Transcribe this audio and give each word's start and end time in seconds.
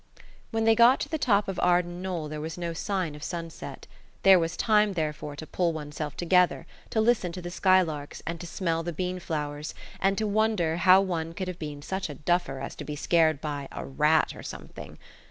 When 0.49 0.63
they 0.63 0.73
got 0.73 0.99
to 1.01 1.09
the 1.09 1.19
top 1.19 1.47
of 1.47 1.59
Arden 1.59 2.01
Knoll 2.01 2.27
there 2.27 2.41
was 2.41 2.57
no 2.57 2.73
sign 2.73 3.13
of 3.13 3.21
sunset. 3.21 3.85
There 4.23 4.39
was 4.39 4.57
time, 4.57 4.93
therefore, 4.93 5.35
to 5.35 5.45
pull 5.45 5.73
oneself 5.73 6.17
together, 6.17 6.65
to 6.89 6.99
listen 6.99 7.31
to 7.33 7.39
the 7.39 7.51
skylarks, 7.51 8.23
and 8.25 8.39
to 8.41 8.47
smell 8.47 8.81
the 8.81 8.93
bean 8.93 9.19
flowers, 9.19 9.75
and 9.99 10.17
to 10.17 10.25
wonder 10.25 10.77
how 10.77 11.01
one 11.01 11.33
could 11.35 11.47
have 11.47 11.59
been 11.59 11.83
such 11.83 12.09
a 12.09 12.15
duffer 12.15 12.59
as 12.59 12.73
to 12.77 12.83
be 12.83 12.95
scared 12.95 13.41
by 13.41 13.67
a 13.71 13.85
"rat 13.85 14.35
or 14.35 14.41
something." 14.41 14.97